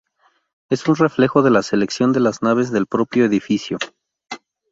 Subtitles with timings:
[0.71, 3.77] Es un reflejo de la sección de las naves del propio edificio.